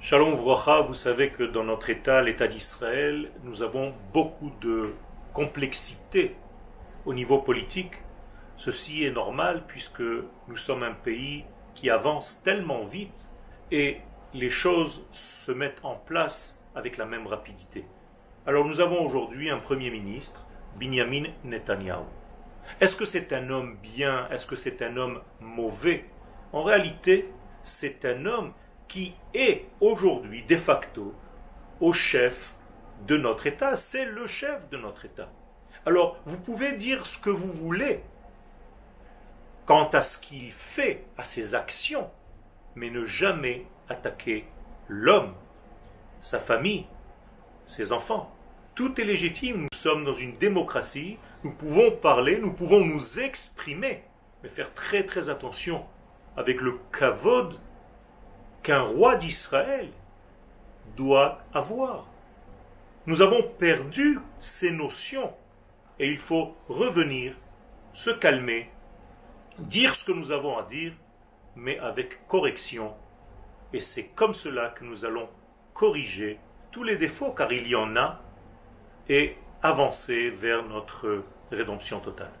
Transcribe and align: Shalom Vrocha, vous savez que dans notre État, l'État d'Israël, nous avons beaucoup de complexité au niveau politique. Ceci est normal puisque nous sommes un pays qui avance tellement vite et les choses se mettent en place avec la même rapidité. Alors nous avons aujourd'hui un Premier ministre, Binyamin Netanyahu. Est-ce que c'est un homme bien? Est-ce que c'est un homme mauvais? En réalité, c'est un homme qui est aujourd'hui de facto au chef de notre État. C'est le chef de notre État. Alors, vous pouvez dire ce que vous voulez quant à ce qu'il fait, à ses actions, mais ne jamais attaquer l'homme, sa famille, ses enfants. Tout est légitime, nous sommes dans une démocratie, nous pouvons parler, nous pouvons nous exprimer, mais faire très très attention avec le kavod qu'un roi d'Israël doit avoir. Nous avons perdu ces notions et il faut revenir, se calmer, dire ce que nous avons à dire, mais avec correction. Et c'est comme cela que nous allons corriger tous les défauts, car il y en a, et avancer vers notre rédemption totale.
Shalom 0.00 0.36
Vrocha, 0.36 0.82
vous 0.82 0.94
savez 0.94 1.30
que 1.30 1.42
dans 1.42 1.64
notre 1.64 1.90
État, 1.90 2.22
l'État 2.22 2.46
d'Israël, 2.46 3.32
nous 3.42 3.64
avons 3.64 3.92
beaucoup 4.12 4.52
de 4.60 4.94
complexité 5.32 6.36
au 7.04 7.12
niveau 7.12 7.38
politique. 7.38 7.94
Ceci 8.56 9.02
est 9.02 9.10
normal 9.10 9.64
puisque 9.66 10.00
nous 10.00 10.56
sommes 10.56 10.84
un 10.84 10.92
pays 10.92 11.44
qui 11.74 11.90
avance 11.90 12.40
tellement 12.44 12.84
vite 12.84 13.28
et 13.72 13.96
les 14.34 14.50
choses 14.50 15.04
se 15.10 15.50
mettent 15.50 15.84
en 15.84 15.96
place 15.96 16.62
avec 16.76 16.96
la 16.96 17.04
même 17.04 17.26
rapidité. 17.26 17.84
Alors 18.46 18.64
nous 18.64 18.80
avons 18.80 19.04
aujourd'hui 19.04 19.50
un 19.50 19.58
Premier 19.58 19.90
ministre, 19.90 20.46
Binyamin 20.76 21.24
Netanyahu. 21.42 22.04
Est-ce 22.80 22.94
que 22.94 23.04
c'est 23.04 23.32
un 23.32 23.50
homme 23.50 23.76
bien? 23.82 24.28
Est-ce 24.30 24.46
que 24.46 24.56
c'est 24.56 24.80
un 24.80 24.96
homme 24.96 25.20
mauvais? 25.40 26.04
En 26.52 26.62
réalité, 26.62 27.32
c'est 27.62 28.04
un 28.04 28.26
homme 28.26 28.52
qui 28.88 29.14
est 29.34 29.66
aujourd'hui 29.80 30.44
de 30.44 30.56
facto 30.56 31.14
au 31.80 31.92
chef 31.92 32.54
de 33.06 33.16
notre 33.16 33.46
État. 33.46 33.76
C'est 33.76 34.04
le 34.04 34.26
chef 34.26 34.68
de 34.70 34.78
notre 34.78 35.04
État. 35.04 35.30
Alors, 35.86 36.18
vous 36.26 36.38
pouvez 36.38 36.72
dire 36.72 37.06
ce 37.06 37.18
que 37.18 37.30
vous 37.30 37.52
voulez 37.52 38.02
quant 39.66 39.88
à 39.90 40.00
ce 40.00 40.18
qu'il 40.18 40.50
fait, 40.50 41.04
à 41.18 41.24
ses 41.24 41.54
actions, 41.54 42.10
mais 42.74 42.88
ne 42.88 43.04
jamais 43.04 43.66
attaquer 43.88 44.46
l'homme, 44.88 45.34
sa 46.22 46.40
famille, 46.40 46.86
ses 47.66 47.92
enfants. 47.92 48.34
Tout 48.74 48.98
est 48.98 49.04
légitime, 49.04 49.62
nous 49.62 49.78
sommes 49.78 50.04
dans 50.04 50.14
une 50.14 50.38
démocratie, 50.38 51.18
nous 51.44 51.52
pouvons 51.52 51.90
parler, 51.90 52.38
nous 52.38 52.52
pouvons 52.52 52.82
nous 52.82 53.20
exprimer, 53.20 54.04
mais 54.42 54.48
faire 54.48 54.72
très 54.72 55.04
très 55.04 55.28
attention 55.28 55.84
avec 56.36 56.60
le 56.60 56.78
kavod 56.98 57.60
qu'un 58.68 58.82
roi 58.82 59.16
d'Israël 59.16 59.88
doit 60.94 61.40
avoir. 61.54 62.06
Nous 63.06 63.22
avons 63.22 63.42
perdu 63.42 64.18
ces 64.38 64.70
notions 64.70 65.32
et 65.98 66.10
il 66.10 66.18
faut 66.18 66.54
revenir, 66.68 67.34
se 67.94 68.10
calmer, 68.10 68.70
dire 69.58 69.94
ce 69.94 70.04
que 70.04 70.12
nous 70.12 70.32
avons 70.32 70.58
à 70.58 70.64
dire, 70.64 70.92
mais 71.56 71.78
avec 71.78 72.26
correction. 72.26 72.92
Et 73.72 73.80
c'est 73.80 74.08
comme 74.08 74.34
cela 74.34 74.68
que 74.68 74.84
nous 74.84 75.06
allons 75.06 75.30
corriger 75.72 76.38
tous 76.70 76.84
les 76.84 76.96
défauts, 76.96 77.30
car 77.30 77.50
il 77.50 77.66
y 77.66 77.74
en 77.74 77.96
a, 77.96 78.20
et 79.08 79.38
avancer 79.62 80.28
vers 80.28 80.62
notre 80.62 81.24
rédemption 81.50 82.00
totale. 82.00 82.32